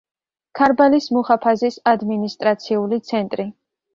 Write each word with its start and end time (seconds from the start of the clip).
ქარბალის 0.59 1.09
მუჰაფაზის 1.17 1.77
ადმინისტრაციული 1.93 3.01
ცენტრი. 3.13 3.49